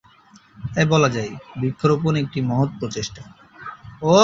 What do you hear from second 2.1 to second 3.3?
একটি মহৎ প্রচেষ্টা।